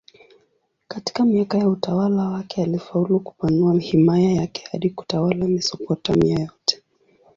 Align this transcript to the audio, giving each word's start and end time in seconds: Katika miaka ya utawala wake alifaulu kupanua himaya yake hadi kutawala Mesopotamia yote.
Katika 0.87 1.25
miaka 1.25 1.57
ya 1.57 1.69
utawala 1.69 2.23
wake 2.29 2.63
alifaulu 2.63 3.19
kupanua 3.19 3.79
himaya 3.79 4.31
yake 4.31 4.67
hadi 4.71 4.89
kutawala 4.89 5.47
Mesopotamia 5.47 6.39
yote. 6.39 6.83